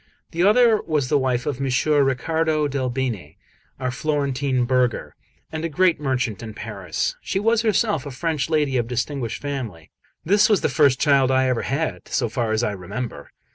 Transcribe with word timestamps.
The 0.31 0.41
other 0.41 0.81
was 0.81 1.09
the 1.09 1.19
wife 1.19 1.45
of 1.45 1.57
M. 1.57 1.65
Ricciardo 1.65 2.67
del 2.67 2.89
Bene, 2.89 3.35
our 3.79 3.91
Florentine 3.91 4.65
burgher, 4.65 5.15
and 5.51 5.63
a 5.63 5.69
great 5.69 5.99
merchant 5.99 6.41
in 6.41 6.55
Paris; 6.55 7.15
she 7.21 7.39
was 7.39 7.61
herself 7.61 8.07
a 8.07 8.09
French 8.09 8.49
lady 8.49 8.77
of 8.77 8.87
distinguished 8.87 9.39
family. 9.43 9.91
This 10.25 10.49
was 10.49 10.61
the 10.61 10.69
first 10.69 10.99
child 10.99 11.29
I 11.29 11.47
ever 11.49 11.61
had, 11.61 12.07
so 12.07 12.29
far 12.29 12.51
as 12.51 12.63
I 12.63 12.71
remember. 12.71 13.29